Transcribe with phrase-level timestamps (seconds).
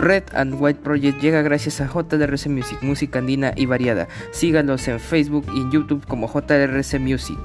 [0.00, 4.08] Red and White Project llega gracias a JRC Music, música andina y variada.
[4.32, 7.38] Sígalos en Facebook y en YouTube como JRC Music.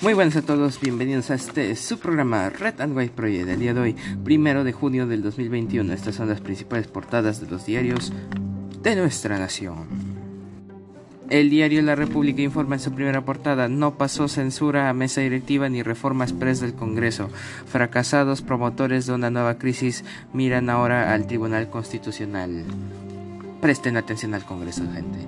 [0.00, 3.74] Muy buenas a todos, bienvenidos a este su programa Red and White Project del día
[3.74, 5.92] de hoy, primero de junio del 2021.
[5.92, 8.12] Estas son las principales portadas de los diarios
[8.80, 10.05] de nuestra nación.
[11.28, 15.68] El diario La República informa en su primera portada, no pasó censura a mesa directiva
[15.68, 17.30] ni reforma express del Congreso.
[17.66, 22.64] Fracasados promotores de una nueva crisis miran ahora al Tribunal Constitucional.
[23.60, 25.18] Presten atención al Congreso, gente.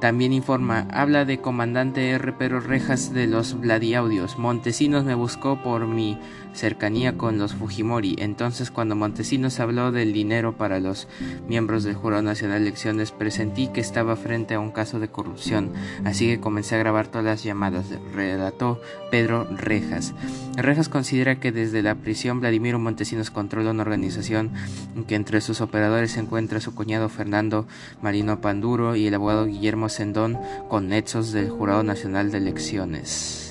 [0.00, 2.32] También informa, habla de comandante R.
[2.38, 4.38] Pero Rejas de los Vladiaudios.
[4.38, 6.18] Montesinos me buscó por mi
[6.56, 8.16] cercanía con los Fujimori.
[8.18, 11.06] Entonces, cuando Montesinos habló del dinero para los
[11.48, 15.72] miembros del Jurado Nacional de Elecciones, presentí que estaba frente a un caso de corrupción.
[16.04, 20.14] Así que comencé a grabar todas las llamadas, relató Pedro Rejas.
[20.56, 24.50] Rejas considera que desde la prisión Vladimiro Montesinos controla una organización
[25.06, 27.66] que entre sus operadores se encuentra su cuñado Fernando
[28.02, 33.45] Marino Panduro y el abogado Guillermo Sendón con nexos del Jurado Nacional de Elecciones.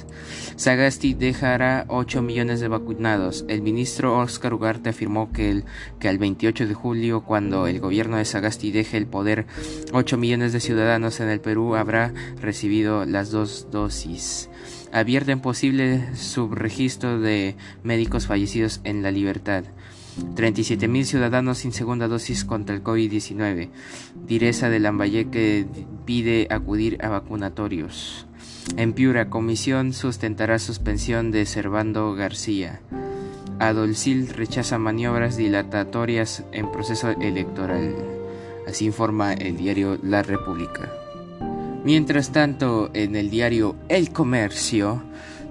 [0.56, 3.44] Sagasti dejará 8 millones de vacunados.
[3.50, 5.66] El ministro Oscar Ugarte afirmó que, el,
[6.00, 9.47] que al 28 de julio, cuando el gobierno de Sagasti deje el poder,
[9.92, 14.50] 8 millones de ciudadanos en el Perú habrá recibido las dos dosis.
[14.94, 19.66] Abierten posible subregistro de médicos fallecidos en la libertad.
[20.36, 23.69] 37.000 ciudadanos sin segunda dosis contra el COVID-19.
[24.25, 25.67] Direza de Lambayeque
[26.06, 28.25] pide acudir a vacunatorios.
[28.78, 32.82] En Piura, comisión sustentará suspensión de Servando García.
[33.59, 37.96] Adolcil rechaza maniobras dilatatorias en proceso electoral.
[38.68, 40.92] Así informa el diario La República.
[41.86, 45.04] Mientras tanto, en el diario El Comercio,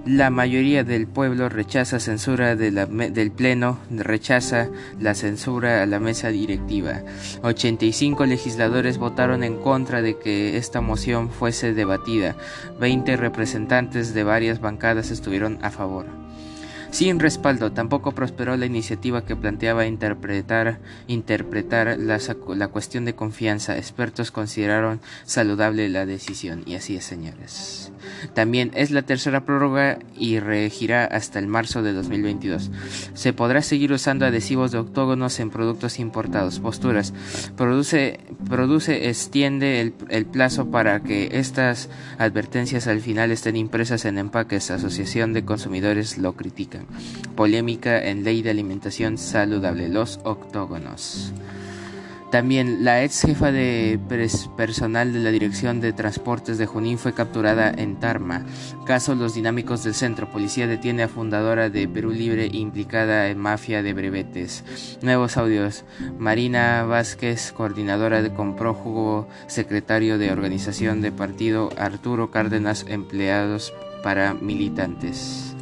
[0.05, 7.01] la mayoría del pueblo rechaza censura del Pleno, rechaza la censura a la mesa directiva.
[7.41, 12.35] 85 legisladores votaron en contra de que esta moción fuese debatida.
[12.79, 16.24] 20 representantes de varias bancadas estuvieron a favor.
[16.95, 23.75] Sin respaldo, tampoco prosperó la iniciativa que planteaba interpretar, interpretar la, cuestión de confianza.
[23.75, 26.63] Expertos consideraron saludable la decisión.
[26.65, 27.91] Y así es, señores.
[28.33, 32.71] También es la tercera prórroga y regirá hasta el marzo de 2022.
[33.13, 36.61] Se podrá seguir usando adhesivos de octógonos en productos importados.
[36.61, 37.13] Posturas.
[37.57, 41.89] Produce, produce extiende el plazo para que estas
[42.19, 44.71] advertencias al final estén impresas en empaques.
[44.71, 46.84] Asociación de Consumidores lo critica.
[47.35, 51.33] Polémica en ley de alimentación saludable, los octógonos.
[52.35, 53.97] También la ex jefa de
[54.57, 58.45] personal de la Dirección de Transportes de Junín fue capturada en Tarma.
[58.85, 60.29] Caso Los Dinámicos del Centro.
[60.29, 64.65] Policía detiene a fundadora de Perú Libre implicada en mafia de brevetes.
[65.01, 65.85] Nuevos audios.
[66.19, 71.69] Marina Vázquez, coordinadora de Comprójugo, secretario de organización de partido.
[71.77, 75.54] Arturo Cárdenas, empleados para militantes.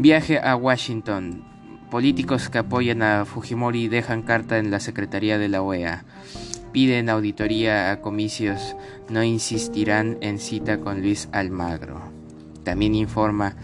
[0.00, 1.44] Viaje a Washington.
[1.90, 6.06] Políticos que apoyan a Fujimori dejan carta en la Secretaría de la OEA.
[6.72, 8.76] Piden auditoría a comicios.
[9.10, 12.00] No insistirán en cita con Luis Almagro.
[12.64, 13.56] También informa,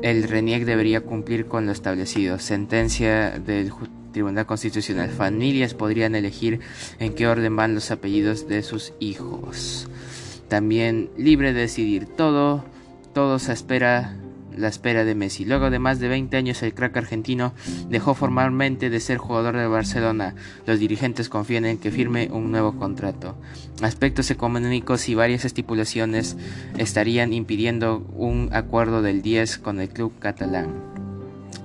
[0.00, 2.38] el RENIEC debería cumplir con lo establecido.
[2.38, 3.70] Sentencia del
[4.12, 5.10] Tribunal Constitucional.
[5.10, 6.60] Familias podrían elegir
[6.98, 9.90] en qué orden van los apellidos de sus hijos.
[10.48, 12.64] También libre de decidir todo.
[13.12, 14.16] Todo se espera
[14.56, 15.44] la espera de Messi.
[15.44, 17.52] Luego de más de 20 años el crack argentino
[17.88, 20.34] dejó formalmente de ser jugador de Barcelona.
[20.66, 23.36] Los dirigentes confían en que firme un nuevo contrato.
[23.82, 26.36] Aspectos económicos y varias estipulaciones
[26.78, 30.93] estarían impidiendo un acuerdo del 10 con el club catalán.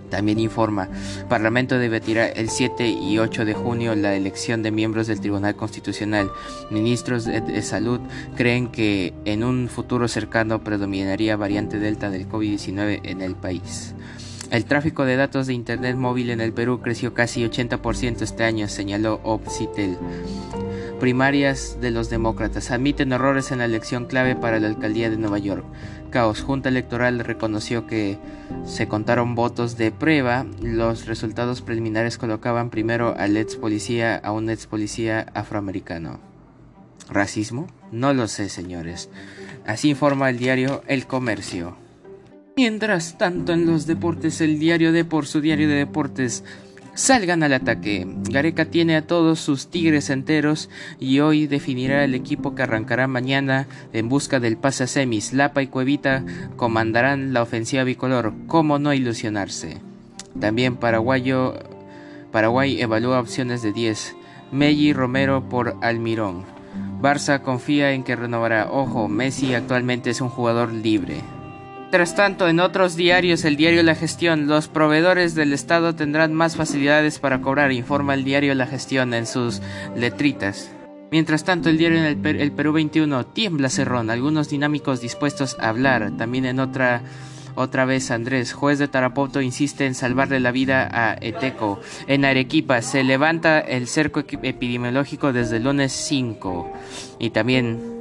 [0.09, 0.89] También informa,
[1.27, 6.31] Parlamento debatirá el 7 y 8 de junio la elección de miembros del Tribunal Constitucional.
[6.69, 7.99] Ministros de, Salud
[8.35, 13.93] creen que en un futuro cercano predominaría variante Delta del COVID-19 en el país.
[14.51, 18.67] El tráfico de datos de Internet móvil en el Perú creció casi 80% este año,
[18.67, 19.97] señaló Opsitel.
[20.99, 25.37] Primarias de los demócratas admiten errores en la elección clave para la alcaldía de Nueva
[25.37, 25.63] York.
[26.09, 26.41] Caos.
[26.41, 28.17] Junta Electoral reconoció que
[28.65, 30.47] se contaron votos de prueba.
[30.61, 36.19] Los resultados preliminares colocaban primero al ex policía a un ex policía afroamericano.
[37.07, 37.67] ¿Racismo?
[37.91, 39.09] No lo sé, señores.
[39.67, 41.88] Así informa el diario El Comercio.
[42.55, 46.43] Mientras tanto, en los deportes, el diario de por su diario de deportes
[46.93, 48.05] salgan al ataque.
[48.29, 50.69] Gareca tiene a todos sus tigres enteros
[50.99, 55.31] y hoy definirá el equipo que arrancará mañana en busca del pase a semis.
[55.31, 56.25] Lapa y Cuevita
[56.57, 58.33] comandarán la ofensiva bicolor.
[58.47, 59.77] ¿Cómo no ilusionarse?
[60.39, 61.53] También Paraguayo,
[62.31, 64.15] Paraguay evalúa opciones de 10.
[64.51, 66.43] Melli Romero por Almirón.
[67.01, 68.69] Barça confía en que renovará.
[68.71, 71.21] Ojo, Messi actualmente es un jugador libre.
[71.91, 76.55] Mientras tanto, en otros diarios, el diario La Gestión, los proveedores del Estado tendrán más
[76.55, 79.59] facilidades para cobrar, informa el diario La Gestión en sus
[79.95, 80.71] letritas.
[81.09, 86.11] Mientras tanto, el diario el, el Perú 21 tiembla cerrón, algunos dinámicos dispuestos a hablar.
[86.15, 87.01] También en otra
[87.55, 91.79] otra vez Andrés, juez de Tarapoto, insiste en salvarle la vida a Eteco.
[92.05, 96.71] En Arequipa se levanta el cerco epidemiológico desde el lunes 5.
[97.17, 97.98] Y también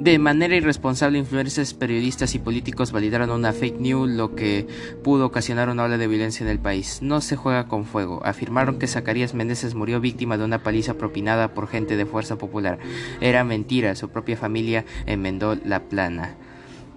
[0.00, 4.66] de manera irresponsable, influencers, periodistas y políticos validaron una fake news, lo que
[5.02, 7.00] pudo ocasionar una ola de violencia en el país.
[7.02, 8.20] No se juega con fuego.
[8.24, 12.78] Afirmaron que Zacarías Méndez murió víctima de una paliza propinada por gente de Fuerza Popular.
[13.20, 16.36] Era mentira, su propia familia enmendó la plana.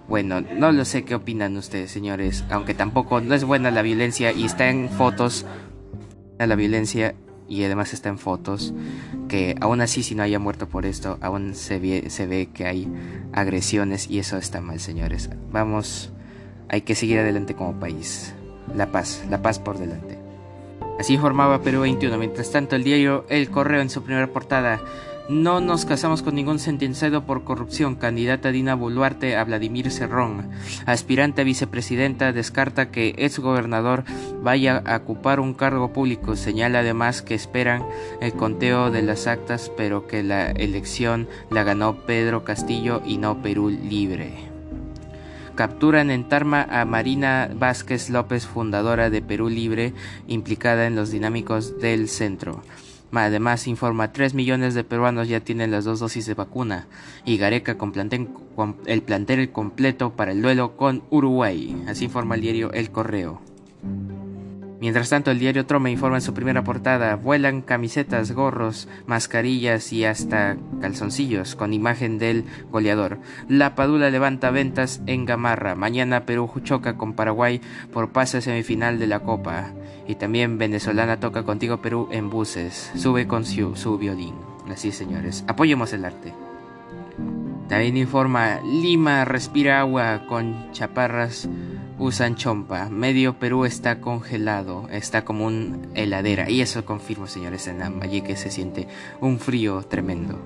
[0.08, 4.32] Bueno, no lo sé qué opinan ustedes, señores, aunque tampoco no es buena la violencia
[4.32, 5.46] y está en fotos
[6.46, 7.14] la violencia
[7.52, 8.72] y además está en fotos
[9.28, 12.66] que aún así si no haya muerto por esto, aún se ve, se ve que
[12.66, 12.88] hay
[13.34, 15.28] agresiones y eso está mal, señores.
[15.50, 16.12] Vamos,
[16.70, 18.34] hay que seguir adelante como país.
[18.74, 20.18] La paz, la paz por delante.
[20.98, 22.16] Así informaba Perú 21.
[22.16, 24.80] Mientras tanto, el diario El Correo en su primera portada
[25.32, 27.94] no nos casamos con ningún sentenciado por corrupción.
[27.94, 30.50] Candidata Dina Boluarte a Vladimir Cerrón.
[30.84, 34.04] Aspirante a vicepresidenta descarta que ex gobernador
[34.42, 36.36] vaya a ocupar un cargo público.
[36.36, 37.84] Señala además que esperan
[38.20, 43.40] el conteo de las actas, pero que la elección la ganó Pedro Castillo y no
[43.42, 44.50] Perú Libre.
[45.54, 49.92] Capturan en Tarma a Marina Vázquez López, fundadora de Perú Libre,
[50.26, 52.62] implicada en los dinámicos del centro.
[53.20, 56.86] Además, informa 3 millones de peruanos ya tienen las dos dosis de vacuna
[57.24, 57.92] y Gareca con,
[58.86, 61.76] el plantel completo para el duelo con Uruguay.
[61.86, 63.51] Así informa el diario El Correo.
[64.82, 70.04] Mientras tanto, el diario Trome informa en su primera portada, vuelan camisetas, gorros, mascarillas y
[70.04, 73.20] hasta calzoncillos con imagen del goleador.
[73.48, 75.76] La Padula levanta ventas en Gamarra.
[75.76, 77.60] Mañana Perú choca con Paraguay
[77.92, 79.70] por pase semifinal de la Copa.
[80.08, 82.90] Y también venezolana toca contigo Perú en buses.
[82.96, 84.34] Sube con su, su violín.
[84.68, 86.34] Así señores, apoyemos el arte.
[87.68, 91.48] También informa, Lima respira agua con chaparras
[91.98, 92.88] usan chompa.
[92.88, 96.50] Medio Perú está congelado, está como un heladera.
[96.50, 98.88] Y eso confirmo, señores, en Valle que se siente
[99.20, 100.38] un frío tremendo.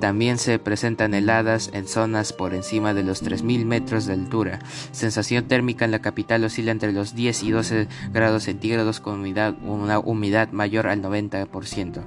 [0.00, 4.58] También se presentan heladas en zonas por encima de los 3.000 metros de altura.
[4.92, 9.98] Sensación térmica en la capital oscila entre los 10 y 12 grados centígrados con una
[9.98, 12.02] humedad mayor al 90%.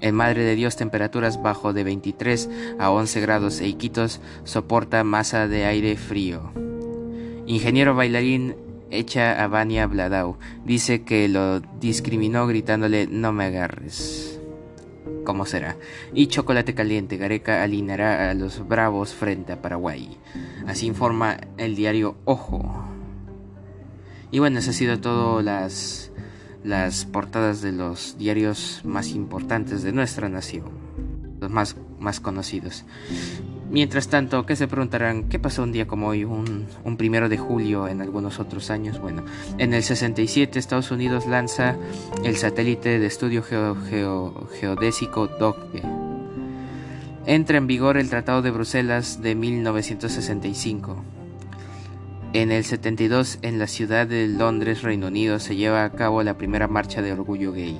[0.00, 5.48] En Madre de Dios temperaturas bajo de 23 a 11 grados e Iquitos soporta masa
[5.48, 6.52] de aire frío.
[7.46, 8.56] Ingeniero bailarín
[8.90, 10.36] echa a Vania Bladau.
[10.64, 14.40] Dice que lo discriminó gritándole no me agarres.
[15.24, 15.76] ¿Cómo será?
[16.12, 20.16] Y chocolate caliente, Gareca alineará a los bravos frente a Paraguay.
[20.66, 22.84] Así informa el diario Ojo.
[24.30, 26.10] Y bueno, eso ha sido todo las,
[26.64, 30.64] las portadas de los diarios más importantes de nuestra nación.
[31.40, 32.84] Los más, más conocidos.
[33.70, 35.28] Mientras tanto, ¿qué se preguntarán?
[35.28, 39.00] ¿Qué pasó un día como hoy, un, primero de julio en algunos otros años?
[39.00, 39.24] Bueno,
[39.58, 41.76] en el 67 Estados Unidos lanza
[42.24, 45.84] el satélite de estudio geodésico Doppler.
[47.26, 51.02] Entra en vigor el Tratado de Bruselas de 1965.
[52.32, 56.38] En el 72, en la ciudad de Londres, Reino Unido, se lleva a cabo la
[56.38, 57.76] primera marcha de orgullo gay.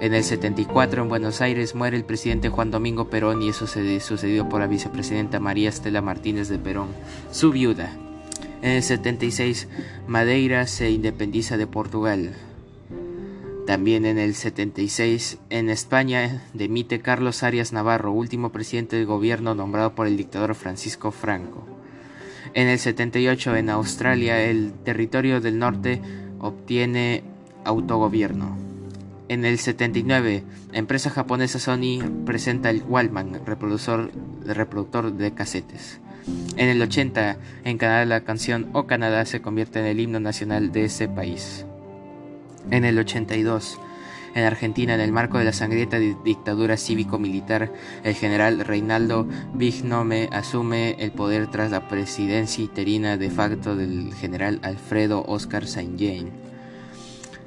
[0.00, 4.48] En el 74 en Buenos Aires muere el presidente Juan Domingo Perón y es sucedido
[4.48, 6.88] por la vicepresidenta María Estela Martínez de Perón,
[7.30, 7.96] su viuda.
[8.60, 9.68] En el 76
[10.06, 12.34] Madeira se independiza de Portugal.
[13.66, 19.94] También en el 76 en España demite Carlos Arias Navarro, último presidente del gobierno nombrado
[19.94, 21.66] por el dictador Francisco Franco.
[22.52, 26.02] En el 78 en Australia el territorio del norte
[26.40, 27.22] obtiene
[27.64, 28.73] autogobierno.
[29.28, 34.10] En el 79, la empresa japonesa Sony presenta el Walkman, reproductor,
[34.44, 36.00] reproductor de casetes.
[36.56, 40.72] En el 80, en Canadá la canción O Canadá se convierte en el himno nacional
[40.72, 41.64] de ese país.
[42.70, 43.78] En el 82,
[44.34, 50.96] en Argentina, en el marco de la sangrienta dictadura cívico-militar, el general Reinaldo Bignome asume
[50.98, 56.43] el poder tras la presidencia interina de facto del general Alfredo Oscar Saint-Jean.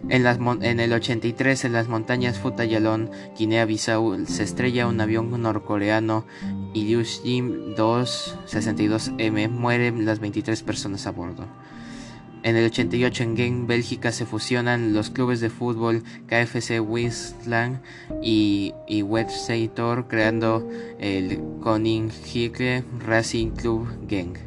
[0.10, 6.26] En, el 83, en las montañas Futayalón, Guinea-Bissau, se estrella un avión norcoreano
[6.74, 9.50] Ilyushin 262M.
[9.50, 11.46] Mueren las 23 personas a bordo.
[12.44, 17.82] En el 88 en Genk, Bélgica, se fusionan los clubes de fútbol KFC Wisland
[18.22, 19.04] y, y
[20.08, 24.38] creando el Koninklijke Racing Club Genk.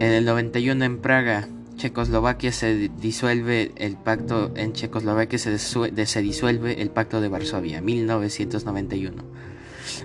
[0.00, 6.80] En el 91 en Praga, Checoslovaquia se disuelve el pacto en Checoslovaquia se, se disuelve
[6.80, 9.22] el pacto de Varsovia 1991.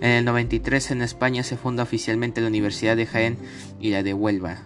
[0.01, 3.37] En el 93 en España se funda oficialmente la Universidad de Jaén
[3.79, 4.57] y la de Huelva.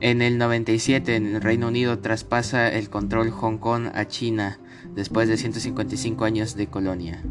[0.00, 4.58] En el 97 en el Reino Unido traspasa el control Hong Kong a China
[4.94, 7.22] después de 155 años de colonia.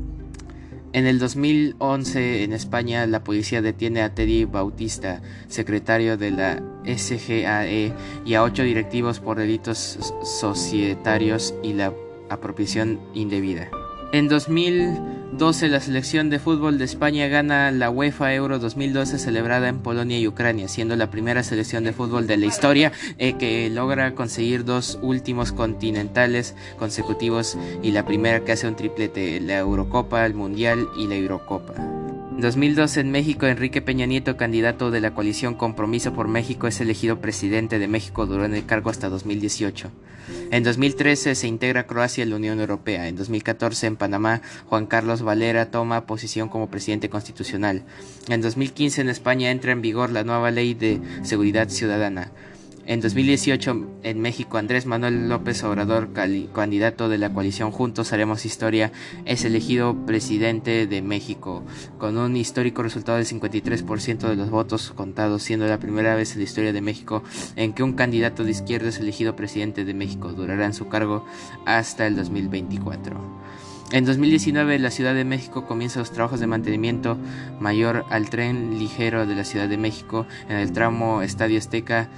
[0.94, 7.94] En el 2011 en España la policía detiene a Teddy Bautista, secretario de la SGAE,
[8.26, 9.78] y a ocho directivos por delitos
[10.24, 11.94] societarios y la
[12.30, 13.70] apropiación indebida.
[14.14, 19.80] En 2012 la selección de fútbol de España gana la UEFA Euro 2012 celebrada en
[19.80, 24.14] Polonia y Ucrania, siendo la primera selección de fútbol de la historia eh, que logra
[24.14, 30.34] conseguir dos últimos continentales consecutivos y la primera que hace un triplete, la Eurocopa, el
[30.34, 32.01] Mundial y la Eurocopa.
[32.42, 36.82] En 2012 en México, Enrique Peña Nieto, candidato de la coalición Compromiso por México, es
[36.82, 39.92] elegido presidente de México durante el cargo hasta 2018.
[40.50, 43.08] En 2013 se integra Croacia a la Unión Europea.
[43.08, 47.84] En 2014 en Panamá, Juan Carlos Valera toma posición como presidente constitucional.
[48.28, 52.32] En 2015 en España entra en vigor la nueva ley de seguridad ciudadana.
[52.88, 56.10] En 2018 en México, Andrés Manuel López Obrador,
[56.52, 58.92] candidato de la coalición Juntos Haremos Historia,
[59.26, 61.64] es elegido presidente de México,
[62.00, 66.40] con un histórico resultado del 53% de los votos contados, siendo la primera vez en
[66.40, 67.24] la historia de México
[67.56, 70.34] en que un candidato de izquierda es elegido presidente de México.
[70.34, 71.24] Durará en su cargo
[71.66, 73.16] hasta el 2024.
[73.92, 77.18] En 2019 la Ciudad de México comienza los trabajos de mantenimiento
[77.60, 82.10] mayor al tren ligero de la Ciudad de México en el tramo Estadio Azteca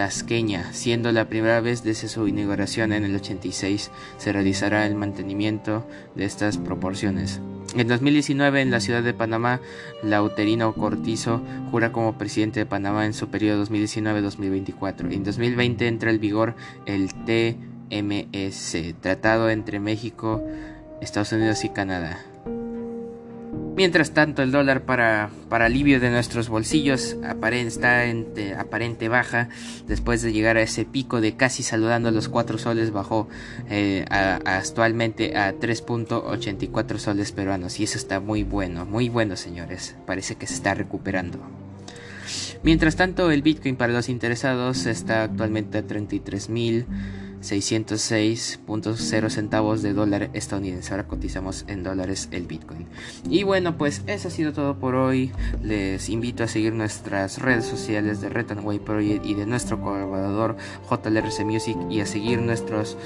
[0.00, 5.86] Tasqueña, siendo la primera vez desde su inauguración en el 86 se realizará el mantenimiento
[6.14, 7.42] de estas proporciones.
[7.76, 9.60] En 2019 en la ciudad de Panamá,
[10.02, 15.12] Lauterino Cortizo jura como presidente de Panamá en su periodo 2019-2024.
[15.12, 16.54] En 2020 entra en vigor
[16.86, 20.42] el TMS, Tratado entre México,
[21.02, 22.24] Estados Unidos y Canadá.
[23.76, 27.16] Mientras tanto, el dólar para, para alivio de nuestros bolsillos
[27.52, 28.26] está en
[28.58, 29.48] aparente baja.
[29.86, 33.28] Después de llegar a ese pico de casi saludando los 4 soles, bajó
[33.68, 37.80] eh, actualmente a 3.84 soles peruanos.
[37.80, 39.96] Y eso está muy bueno, muy bueno, señores.
[40.06, 41.38] Parece que se está recuperando.
[42.62, 46.86] Mientras tanto, el Bitcoin para los interesados está actualmente a 33 mil.
[47.40, 50.92] 606.0 centavos de dólar estadounidense.
[50.92, 52.86] Ahora cotizamos en dólares el Bitcoin.
[53.28, 55.32] Y bueno, pues eso ha sido todo por hoy.
[55.62, 58.46] Les invito a seguir nuestras redes sociales de Red
[58.84, 60.56] Project y de nuestro colaborador
[60.88, 62.96] JLRC Music y a seguir nuestros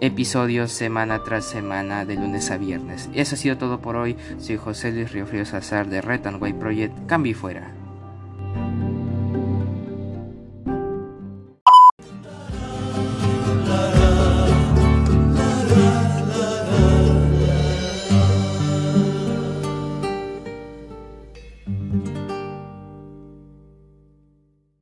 [0.00, 3.08] episodios semana tras semana de lunes a viernes.
[3.14, 4.16] Eso ha sido todo por hoy.
[4.38, 6.20] Soy José Luis Río Frío Sazar de Red
[6.58, 7.06] Project.
[7.06, 7.77] Cambio fuera.